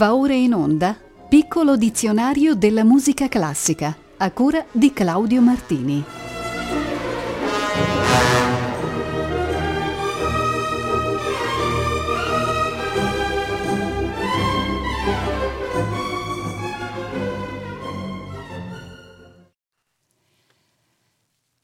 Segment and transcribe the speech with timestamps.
[0.00, 6.02] Va ora in onda Piccolo dizionario della musica classica a cura di Claudio Martini.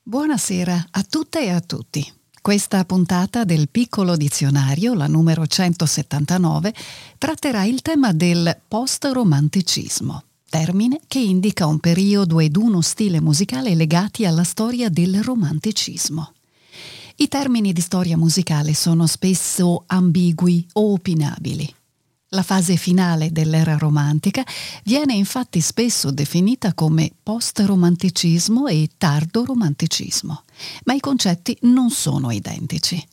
[0.02, 2.25] Buonasera a tutte e a tutti.
[2.46, 6.72] Questa puntata del piccolo dizionario, la numero 179,
[7.18, 14.24] tratterà il tema del post-romanticismo, termine che indica un periodo ed uno stile musicale legati
[14.24, 16.34] alla storia del romanticismo.
[17.16, 21.74] I termini di storia musicale sono spesso ambigui o opinabili.
[22.28, 24.44] La fase finale dell'era romantica
[24.84, 30.44] viene infatti spesso definita come post-romanticismo e tardo-romanticismo,
[30.84, 33.04] ma i concetti non sono identici.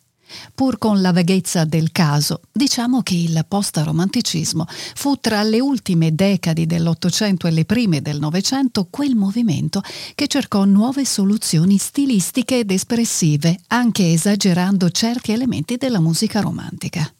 [0.53, 6.66] Pur con la vaghezza del caso, diciamo che il post-romanticismo fu tra le ultime decadi
[6.66, 9.81] dell'Ottocento e le prime del Novecento quel movimento
[10.16, 17.11] che cercò nuove soluzioni stilistiche ed espressive, anche esagerando certi elementi della musica romantica.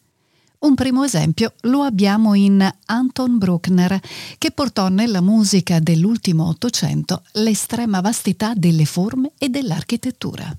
[0.64, 4.00] Un primo esempio lo abbiamo in Anton Bruckner,
[4.38, 10.58] che portò nella musica dell'ultimo Ottocento l'estrema vastità delle forme e dell'architettura.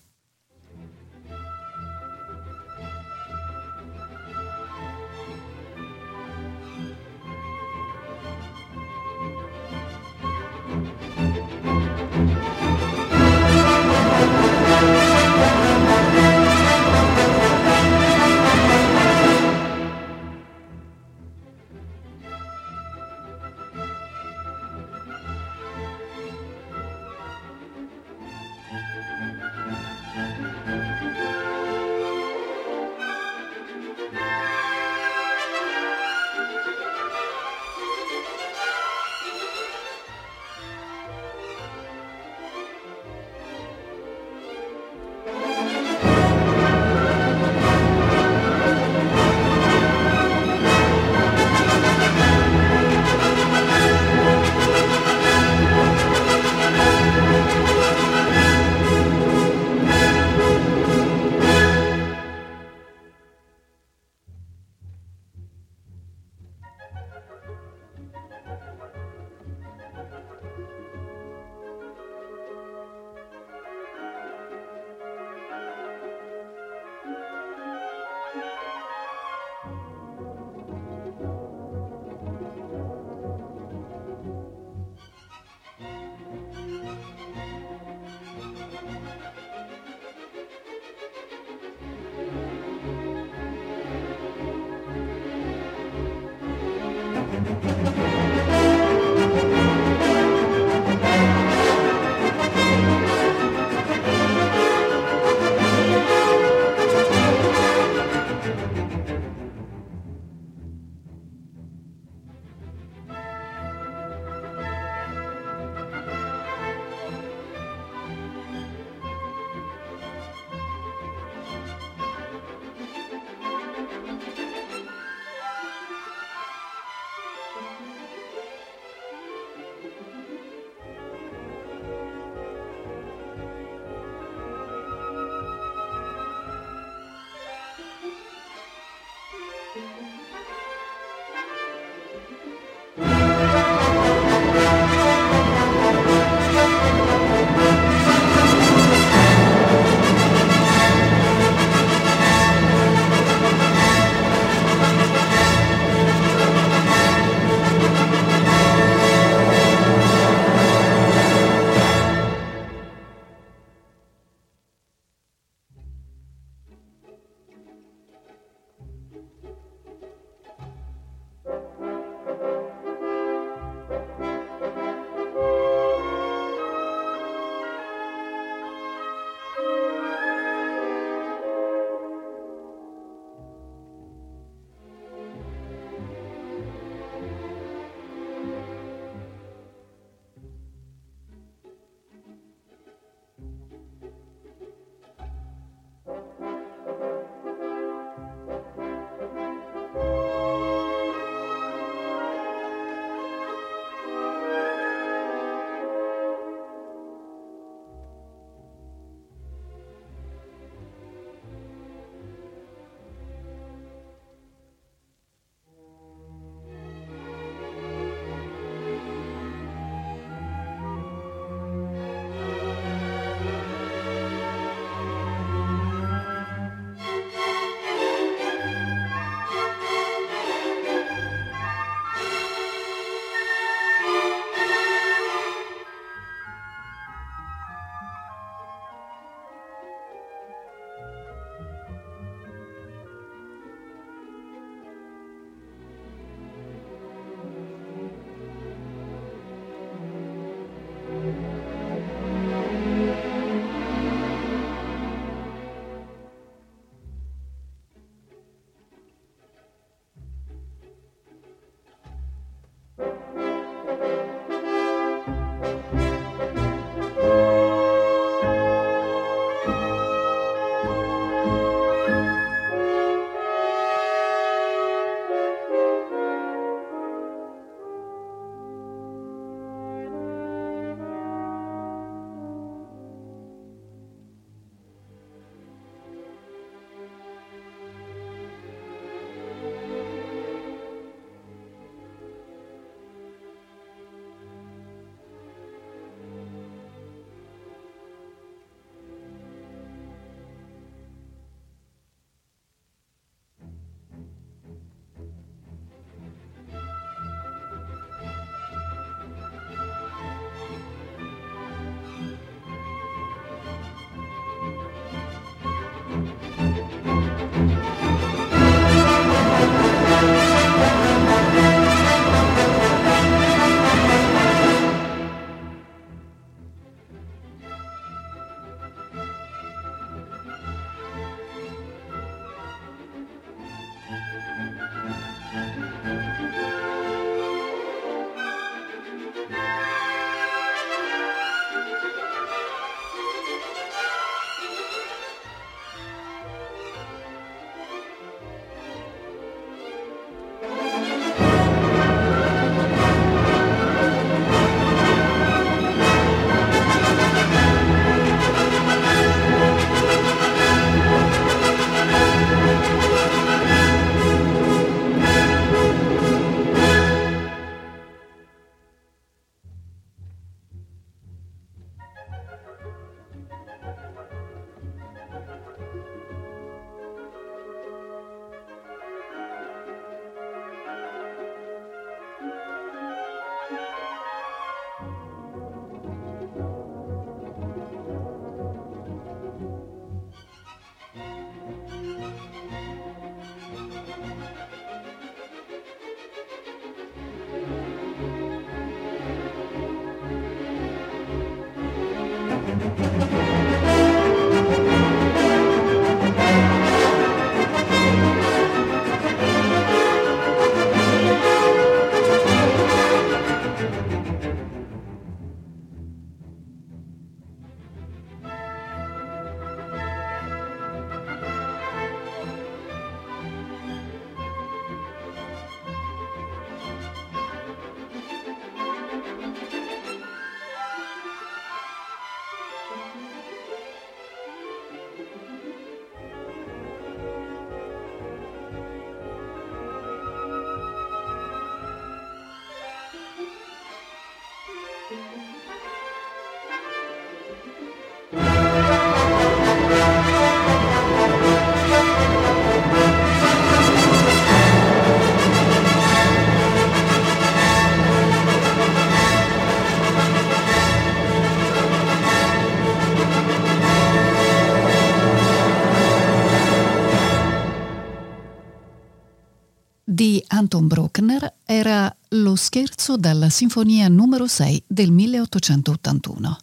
[470.49, 476.59] Anton Bruckner era Lo scherzo dalla Sinfonia numero 6 del 1881.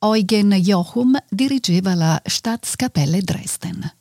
[0.00, 3.94] Eugen Jochum dirigeva la Staatskapelle Dresden.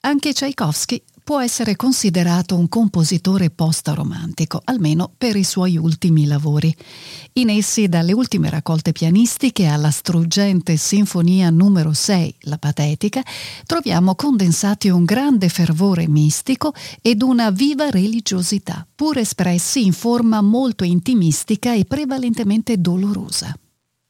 [0.00, 6.72] Anche Tchaikovsky può essere considerato un compositore post-romantico, almeno per i suoi ultimi lavori.
[7.32, 13.24] In essi, dalle ultime raccolte pianistiche alla struggente Sinfonia numero 6, la Patetica,
[13.64, 20.84] troviamo condensati un grande fervore mistico ed una viva religiosità, pur espressi in forma molto
[20.84, 23.52] intimistica e prevalentemente dolorosa.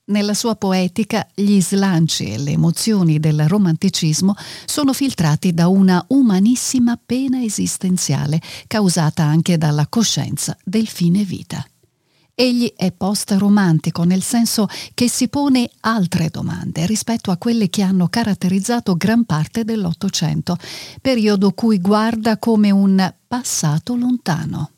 [0.08, 6.96] Nella sua poetica gli slanci e le emozioni del romanticismo sono filtrati da una umanissima
[7.04, 11.66] pena esistenziale causata anche dalla coscienza del fine vita.
[12.36, 18.06] Egli è post-romantico nel senso che si pone altre domande rispetto a quelle che hanno
[18.06, 20.56] caratterizzato gran parte dell'Ottocento,
[21.00, 24.70] periodo cui guarda come un passato lontano.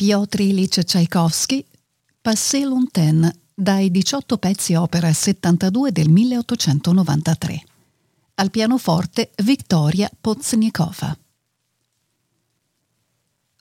[0.00, 1.62] Piotr Ilyich Tchaikovsky,
[2.22, 7.64] Passé Lointain, dai 18 pezzi opera 72 del 1893.
[8.36, 11.14] Al pianoforte Victoria Poznikova.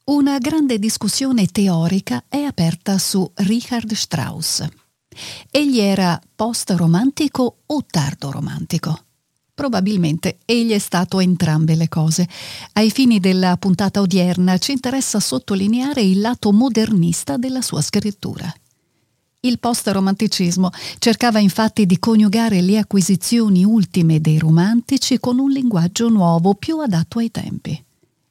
[0.05, 4.65] Una grande discussione teorica è aperta su Richard Strauss.
[5.51, 9.07] Egli era post-romantico o tardo-romantico?
[9.59, 12.25] Probabilmente egli è stato entrambe le cose.
[12.71, 18.49] Ai fini della puntata odierna ci interessa sottolineare il lato modernista della sua scrittura.
[19.41, 26.53] Il post-romanticismo cercava infatti di coniugare le acquisizioni ultime dei romantici con un linguaggio nuovo
[26.53, 27.83] più adatto ai tempi.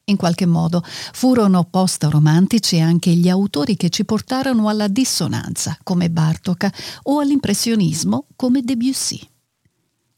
[0.05, 0.83] In qualche modo
[1.13, 6.71] furono post-romantici anche gli autori che ci portarono alla dissonanza, come Bartok,
[7.03, 9.21] o all'impressionismo, come Debussy.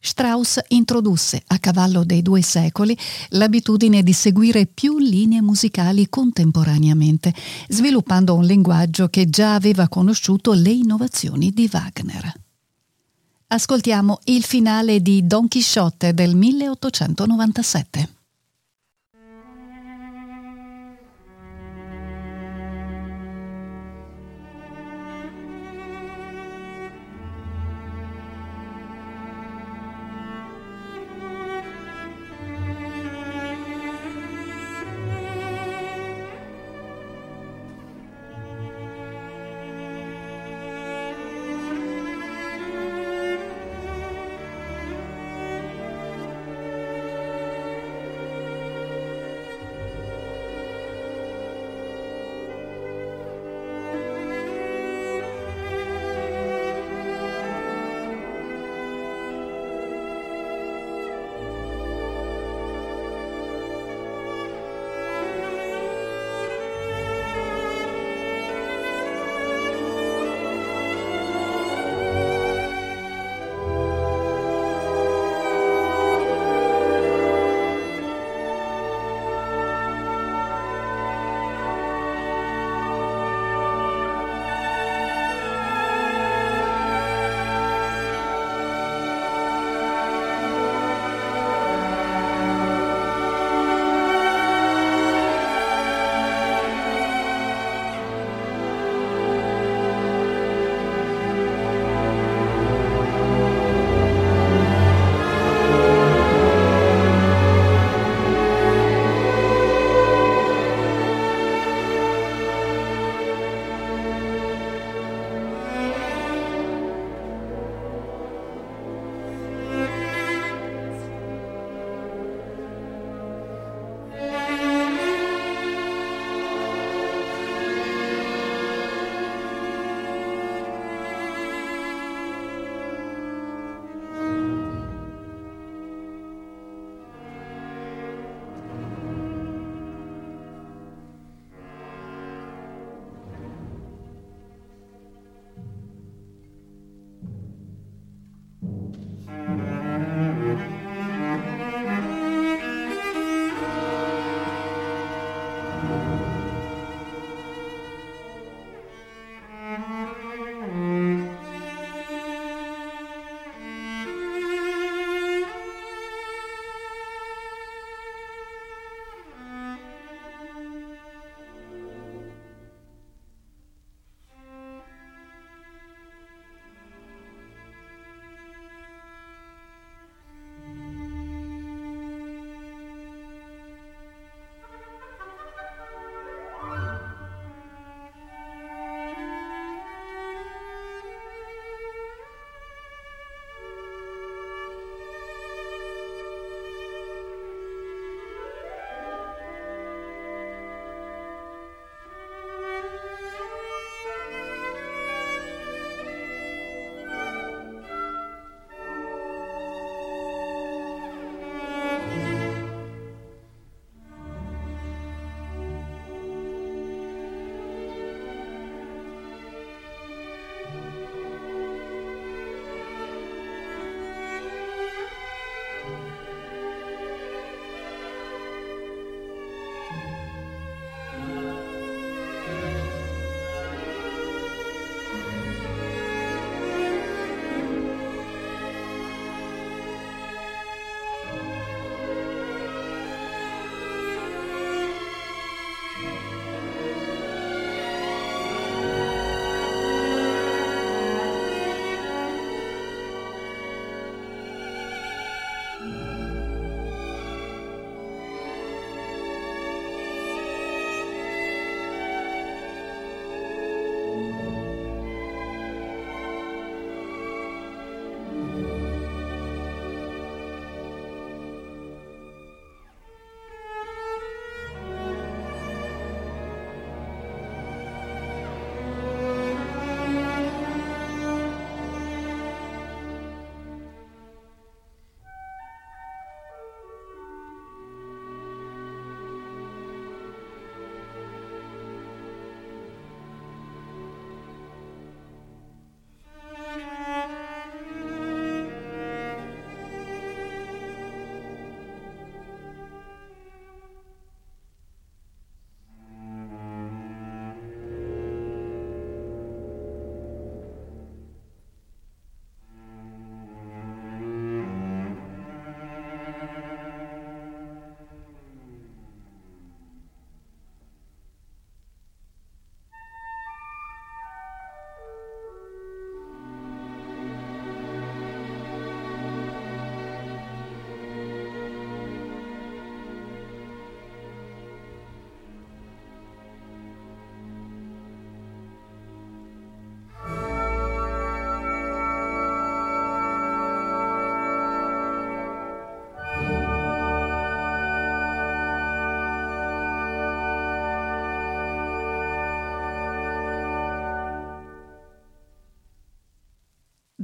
[0.02, 2.96] Strauss introdusse a cavallo dei due secoli
[3.30, 7.34] l'abitudine di seguire più linee musicali contemporaneamente,
[7.68, 12.32] sviluppando un linguaggio che già aveva conosciuto le innovazioni di Wagner.
[13.48, 18.19] Ascoltiamo il finale di Don Chisciotte del 1897.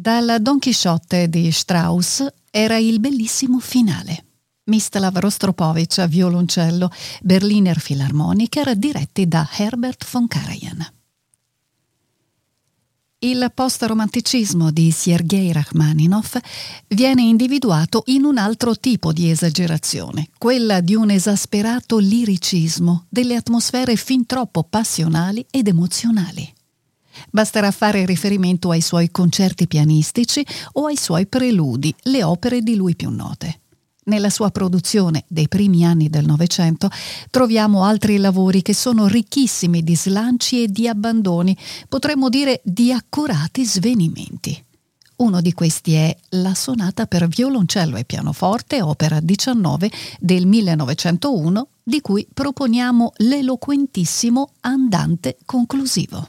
[0.06, 4.26] Dal Don Chisciotte di Strauss era il bellissimo finale.
[4.66, 6.92] Mislav Rostropovich a violoncello,
[7.22, 10.92] Berliner Philharmoniker diretti da Herbert von Karajan.
[13.18, 16.38] Il post-romanticismo di Sergei Rachmaninov
[16.86, 23.96] viene individuato in un altro tipo di esagerazione, quella di un esasperato liricismo, delle atmosfere
[23.96, 26.54] fin troppo passionali ed emozionali.
[27.30, 32.96] Basterà fare riferimento ai suoi concerti pianistici o ai suoi preludi, le opere di lui
[32.96, 33.60] più note.
[34.04, 36.88] Nella sua produzione dei primi anni del Novecento
[37.28, 41.56] troviamo altri lavori che sono ricchissimi di slanci e di abbandoni,
[41.88, 44.64] potremmo dire di accurati svenimenti.
[45.16, 52.00] Uno di questi è la sonata per violoncello e pianoforte, opera 19 del 1901, di
[52.00, 56.28] cui proponiamo l'eloquentissimo andante conclusivo.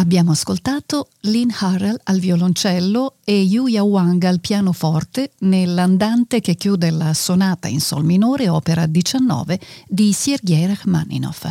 [0.00, 7.12] Abbiamo ascoltato Lynn Harrell al violoncello e Yuya Wang al pianoforte nell'andante che chiude la
[7.12, 11.50] sonata in sol minore opera 19 di Sergei Rachmaninov.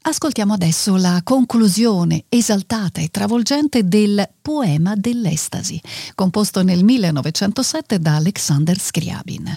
[0.00, 5.80] Ascoltiamo adesso la conclusione esaltata e travolgente del Poema dell'estasi,
[6.16, 9.56] composto nel 1907 da Alexander Scriabin.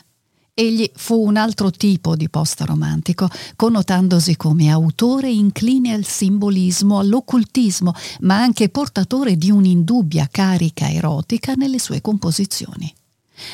[0.60, 8.41] Egli fu un altro tipo di post-romantico, connotandosi come autore incline al simbolismo, all'occultismo, ma
[8.41, 12.91] anche portatore di un'indubbia carica erotica nelle sue composizioni.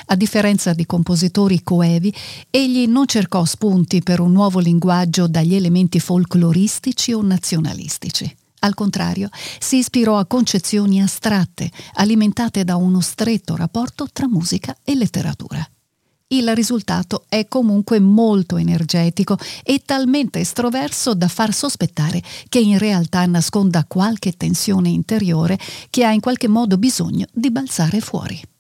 [0.05, 2.13] A differenza di compositori coevi,
[2.49, 8.33] egli non cercò spunti per un nuovo linguaggio dagli elementi folcloristici o nazionalistici.
[8.59, 9.27] Al contrario,
[9.59, 15.67] si ispirò a concezioni astratte, alimentate da uno stretto rapporto tra musica e letteratura.
[16.33, 23.23] Il risultato è comunque molto energetico e talmente estroverso da far sospettare che in realtà
[23.27, 25.59] nasconda qualche tensione interiore
[25.91, 28.52] che ha in qualche modo bisogno di balzare fuori.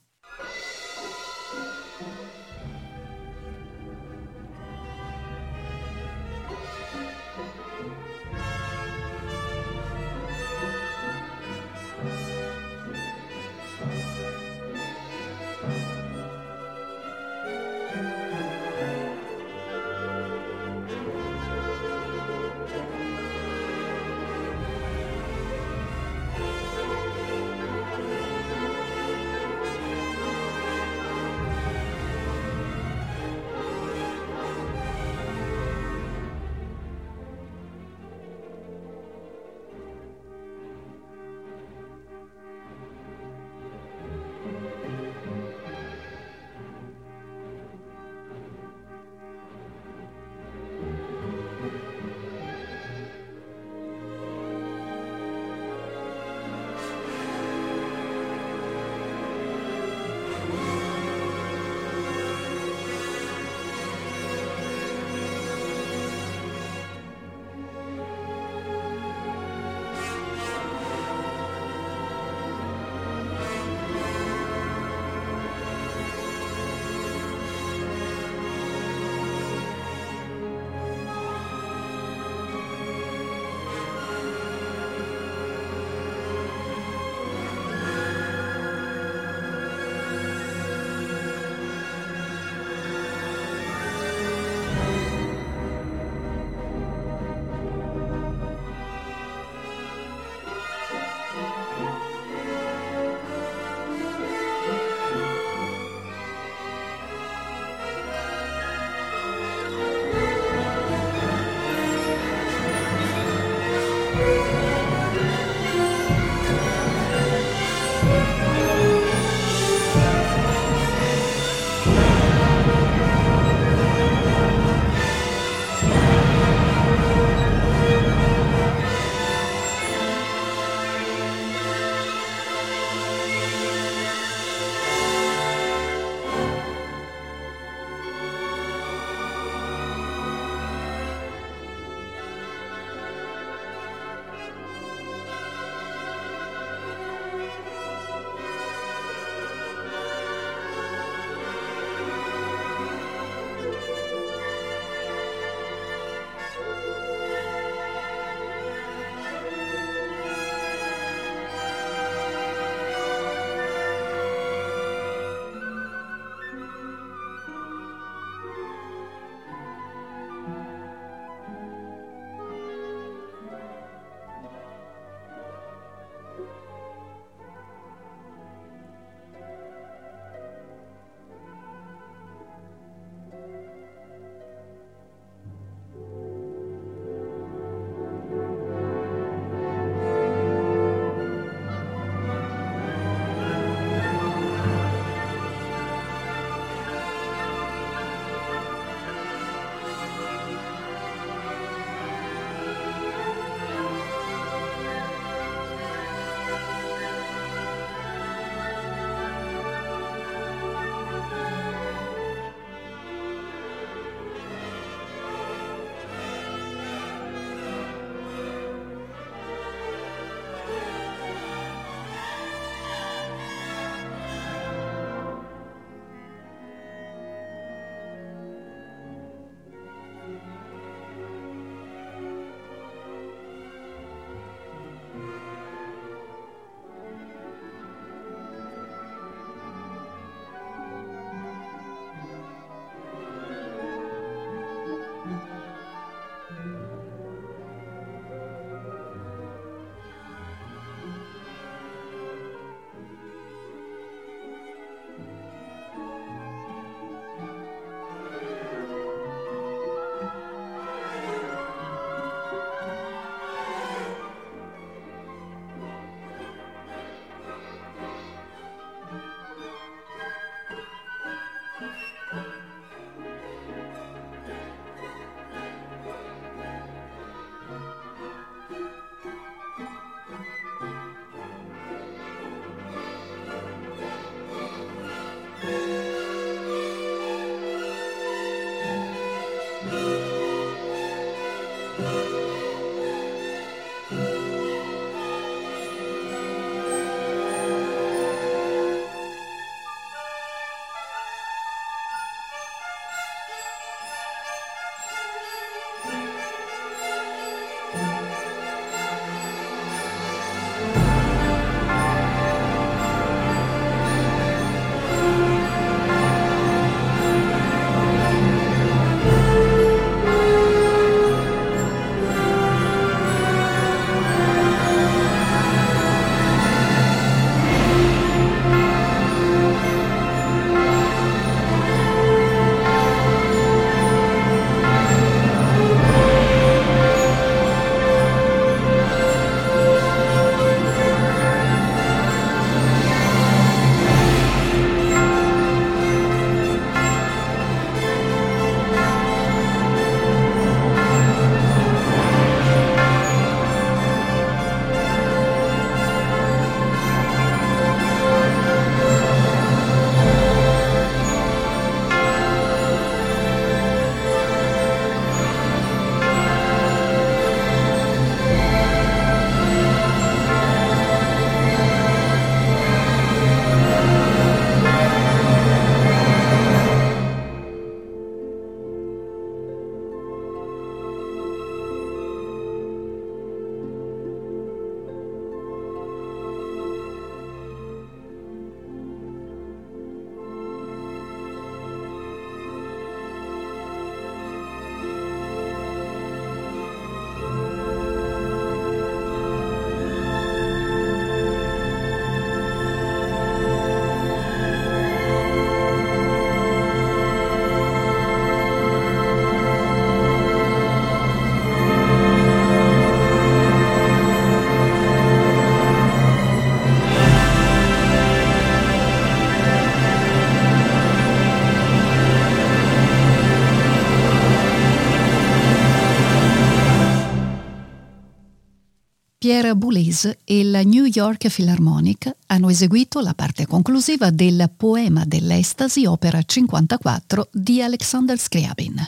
[429.43, 436.05] Pierre Boulez e il New York Philharmonic hanno eseguito la parte conclusiva del Poema dell'Estasi,
[436.05, 439.05] opera 54 di Alexander Scriabin.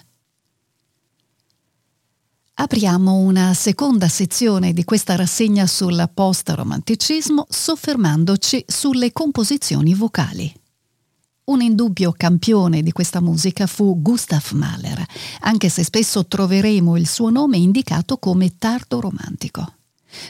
[2.55, 10.53] Apriamo una seconda sezione di questa rassegna sul post-romanticismo soffermandoci sulle composizioni vocali.
[11.45, 15.01] Un indubbio campione di questa musica fu Gustav Mahler,
[15.43, 19.74] anche se spesso troveremo il suo nome indicato come tardo romantico.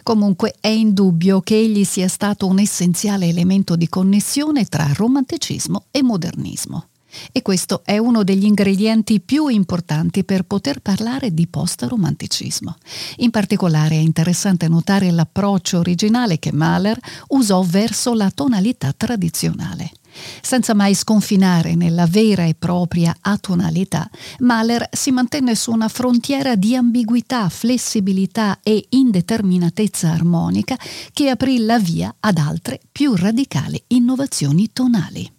[0.04, 6.04] Comunque è indubbio che egli sia stato un essenziale elemento di connessione tra romanticismo e
[6.04, 6.88] modernismo.
[7.32, 12.76] E questo è uno degli ingredienti più importanti per poter parlare di post-romanticismo.
[13.18, 19.92] In particolare è interessante notare l'approccio originale che Mahler usò verso la tonalità tradizionale.
[20.42, 24.10] Senza mai sconfinare nella vera e propria atonalità,
[24.40, 30.78] Mahler si mantenne su una frontiera di ambiguità, flessibilità e indeterminatezza armonica
[31.14, 35.35] che aprì la via ad altre più radicali innovazioni tonali.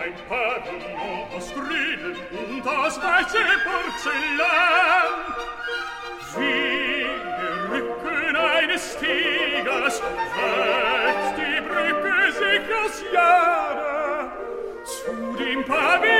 [0.00, 5.12] Ein Pavillon aus Grünen und aus weiße Porzellan.
[6.36, 7.06] Wie
[7.38, 14.30] der Rücken eines Tigers wächst die Brücke sich aus Jahre
[14.84, 16.17] zu dem Pavillon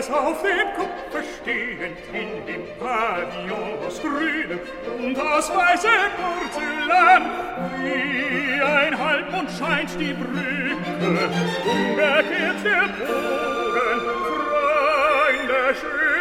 [0.00, 4.58] Alles auf dem Kopfe stehend in dem Pavillon aus grünem
[4.98, 7.22] und aus weißem Porzellan.
[7.82, 11.28] Wie ein Halbmond scheint die Brücke,
[11.66, 14.00] umgekehrt der Bogen.
[15.36, 16.19] Freunde, schön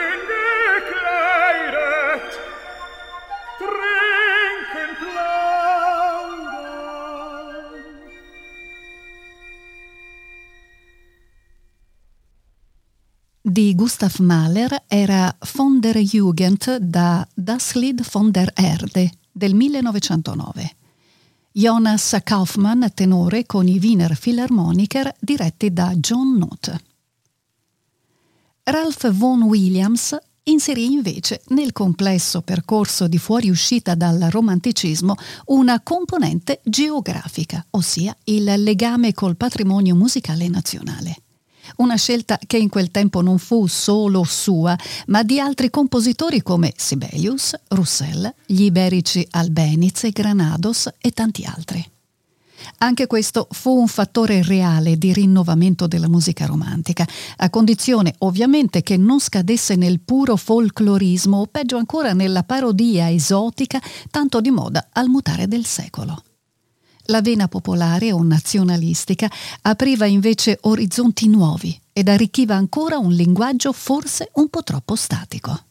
[13.60, 20.72] Di Gustav Mahler era Von der Jugend da Das Lied von der Erde del 1909.
[21.51, 26.80] Jonas Kaufmann, tenore con i Wiener Philharmoniker diretti da John Note.
[28.64, 35.16] Ralph Vaughan Williams inserì invece nel complesso percorso di fuoriuscita dal romanticismo
[35.47, 41.24] una componente geografica, ossia il legame col patrimonio musicale nazionale.
[41.78, 46.74] Una scelta che in quel tempo non fu solo sua, ma di altri compositori come
[46.76, 51.89] Sibelius, Roussel, gli iberici Albeniz e Granados e tanti altri.
[52.80, 57.07] Anche questo fu un fattore reale di rinnovamento della musica romantica,
[57.38, 63.82] a condizione ovviamente che non scadesse nel puro folclorismo o peggio ancora nella parodia esotica
[64.09, 66.24] tanto di moda al mutare del secolo.
[67.10, 69.28] La vena popolare o nazionalistica
[69.64, 75.64] apriva invece orizzonti nuovi ed arricchiva ancora un linguaggio forse un po' troppo statico.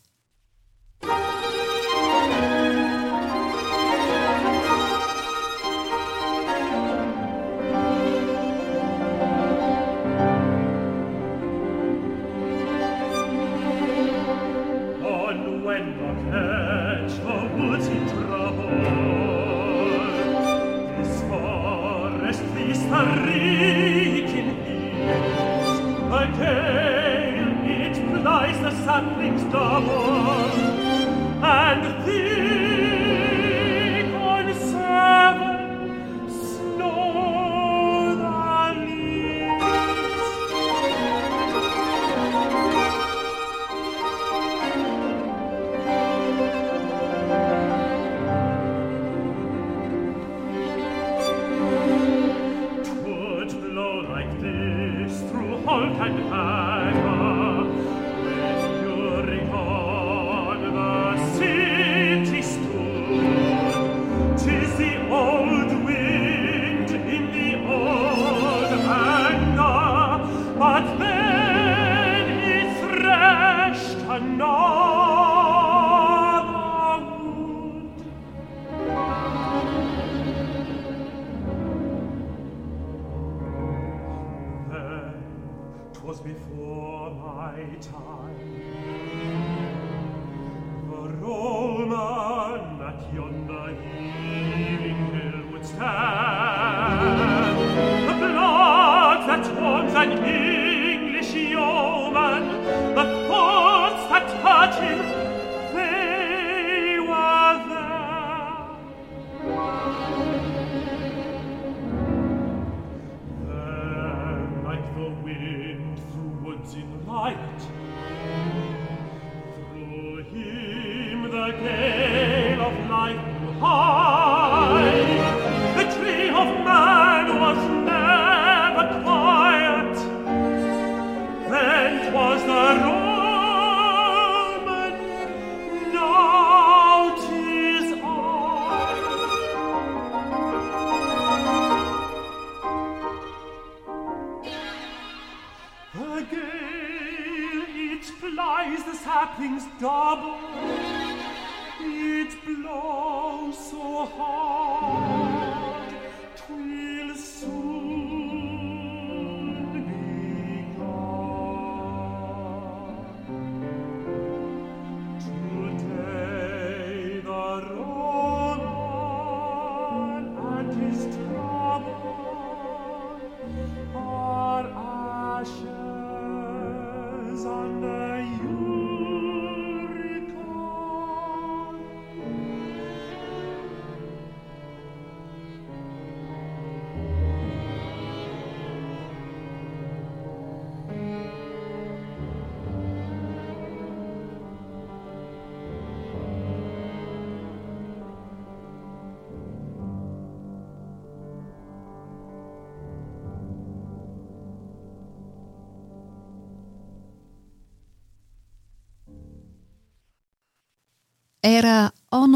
[29.49, 30.18] stavo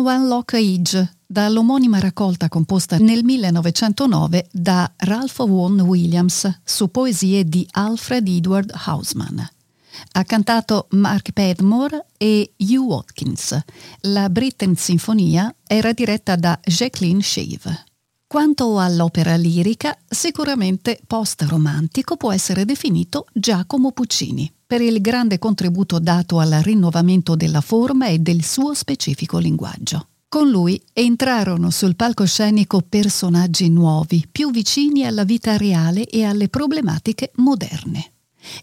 [0.04, 7.64] One Lock Age, dall'omonima raccolta composta nel 1909 da Ralph Vaughan Williams su poesie di
[7.70, 9.48] Alfred Edward Hausman.
[10.12, 13.56] Ha cantato Mark Padmore e Hugh Watkins.
[14.00, 17.84] La Britten Sinfonia era diretta da Jacqueline Shave.
[18.26, 26.38] Quanto all'opera lirica, sicuramente post-romantico può essere definito Giacomo Puccini, per il grande contributo dato
[26.38, 30.06] al rinnovamento della forma e del suo specifico linguaggio.
[30.30, 37.32] Con lui entrarono sul palcoscenico personaggi nuovi, più vicini alla vita reale e alle problematiche
[37.34, 38.12] moderne.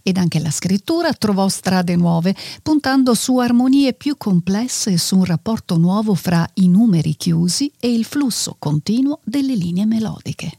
[0.01, 5.25] Ed anche la scrittura trovò strade nuove, puntando su armonie più complesse e su un
[5.25, 10.57] rapporto nuovo fra i numeri chiusi e il flusso continuo delle linee melodiche.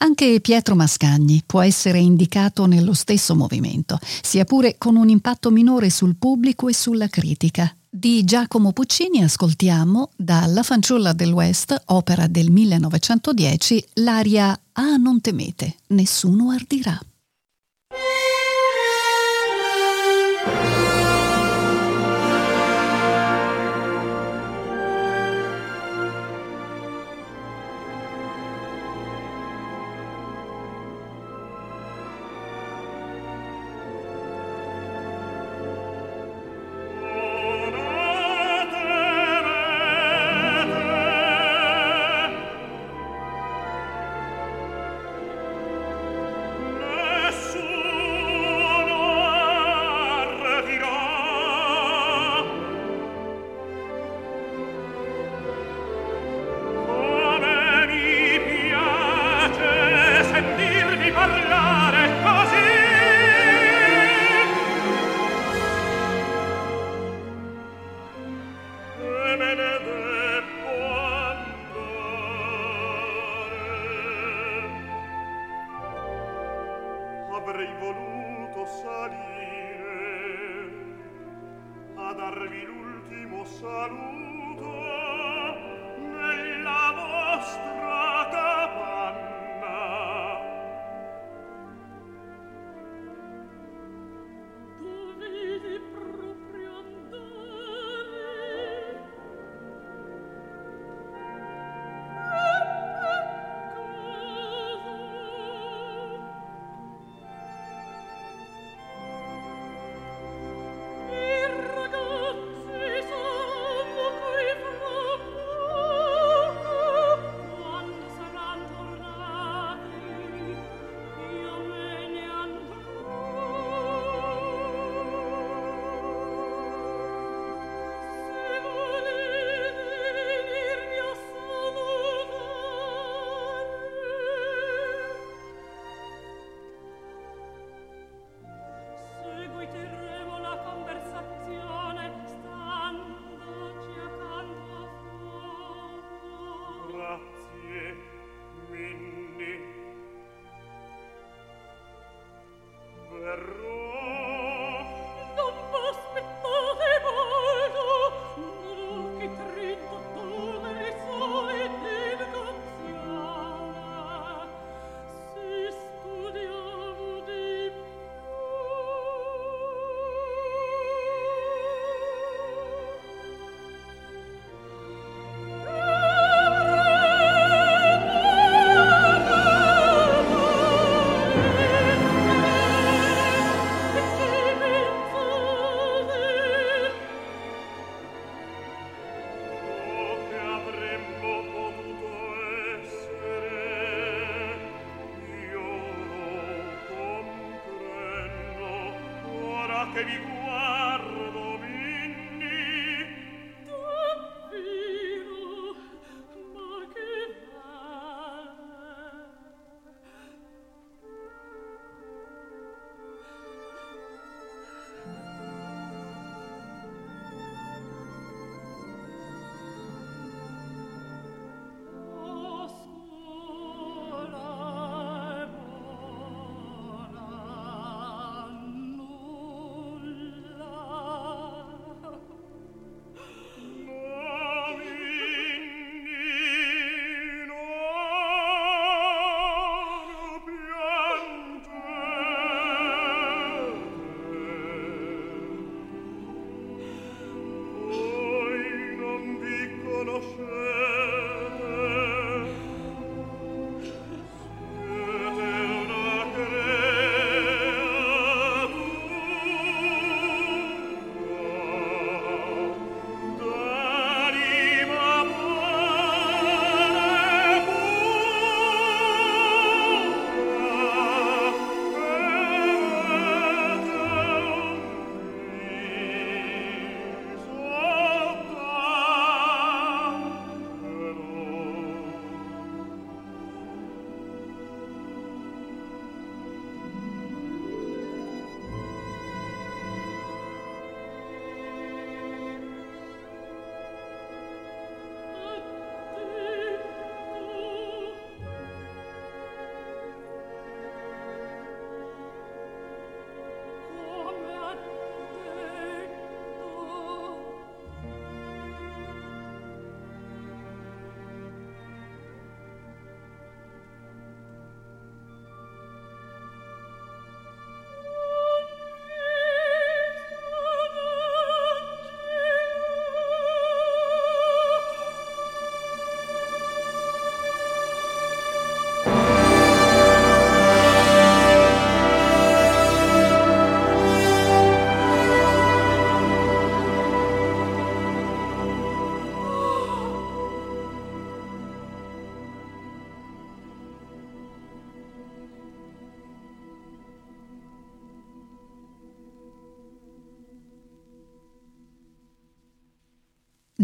[0.00, 5.90] Anche Pietro Mascagni può essere indicato nello stesso movimento, sia pure con un impatto minore
[5.90, 7.74] sul pubblico e sulla critica.
[7.90, 15.74] Di Giacomo Puccini ascoltiamo dalla Fanciulla del West, opera del 1910, l'aria Ah non temete,
[15.88, 16.96] nessuno ardirà.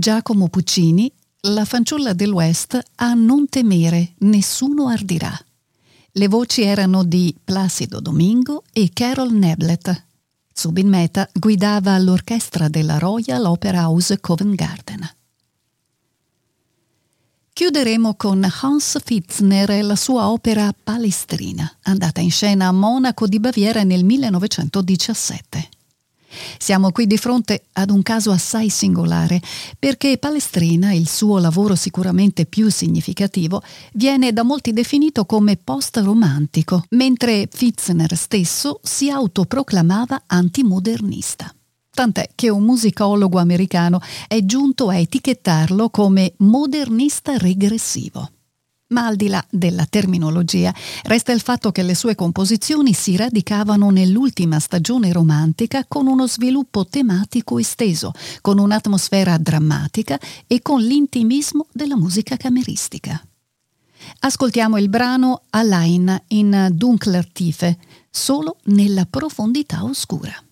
[0.04, 1.10] Giacomo Puccini,
[1.48, 2.34] La fanciulla del
[2.96, 5.34] a Non temere, nessuno ardirà.
[6.12, 10.04] Le voci erano di Placido Domingo e Carol Neblett.
[10.52, 15.10] Zubin Mehta guidava l'orchestra della Royal Opera House Covent Garden.
[17.54, 23.40] Chiuderemo con Hans Fitzner e la sua opera Palestrina, andata in scena a Monaco di
[23.40, 25.68] Baviera nel 1917.
[26.58, 29.40] Siamo qui di fronte ad un caso assai singolare,
[29.78, 33.62] perché Palestrina, il suo lavoro sicuramente più significativo,
[33.92, 41.54] viene da molti definito come post-romantico, mentre Fitzner stesso si autoproclamava antimodernista
[41.94, 48.28] tant'è che un musicologo americano è giunto a etichettarlo come modernista regressivo.
[48.88, 50.72] Ma al di là della terminologia,
[51.04, 56.84] resta il fatto che le sue composizioni si radicavano nell'ultima stagione romantica con uno sviluppo
[56.84, 58.12] tematico esteso,
[58.42, 63.24] con un'atmosfera drammatica e con l'intimismo della musica cameristica.
[64.20, 67.78] Ascoltiamo il brano Allein in Dunkler Tiefe,
[68.10, 70.43] solo nella profondità oscura.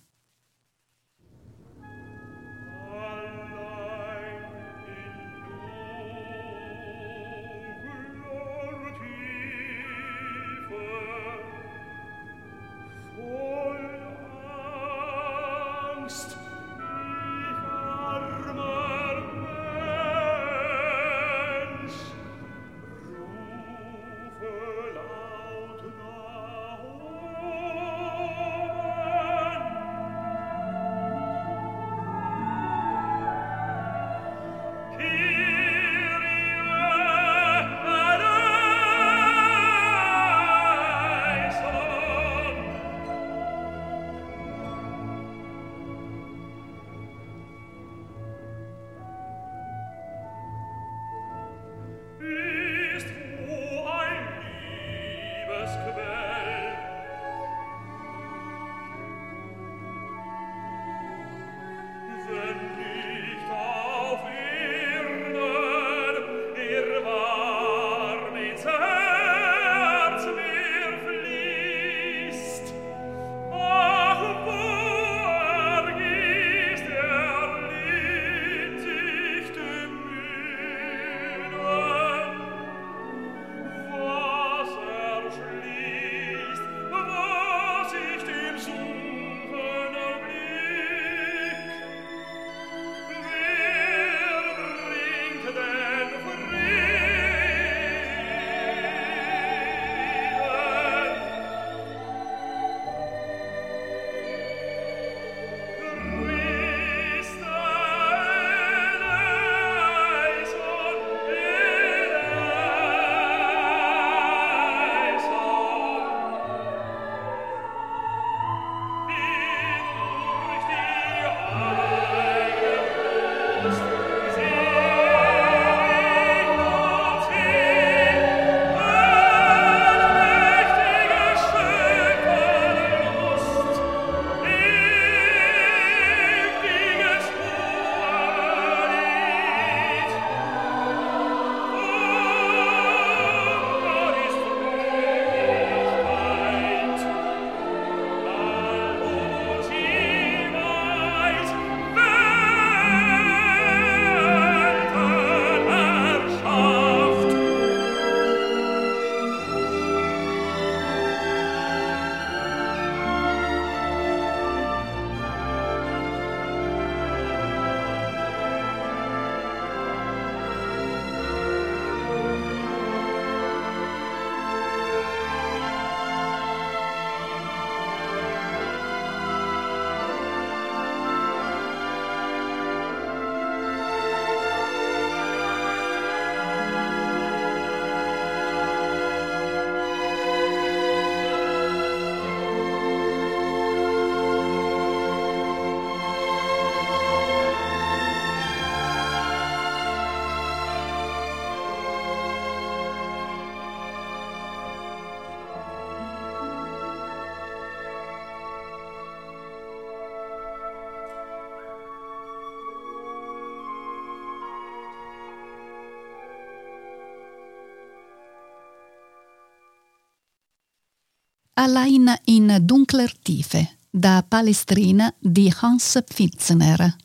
[221.54, 226.96] Allein in Dunkler Tiefe, da Palestrina di Hans Pfitzner.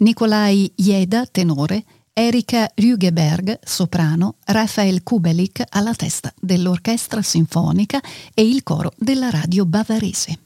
[0.00, 8.02] Nikolai Jeda, tenore, Erika Rügeberg, soprano, Rafael Kubelik alla testa dell'orchestra sinfonica
[8.34, 10.38] e il coro della radio bavarese.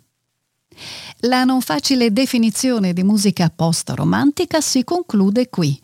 [1.22, 5.76] La non facile definizione di musica post-romantica si conclude qui.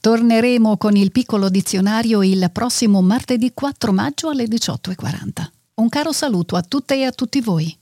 [0.00, 5.50] Torneremo con il piccolo dizionario il prossimo martedì 4 maggio alle 18.40.
[5.78, 7.78] Un caro saluto a tutte e a tutti voi.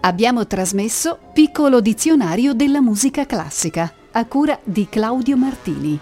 [0.00, 6.00] Abbiamo trasmesso Piccolo dizionario della musica classica a cura di Claudio Martini.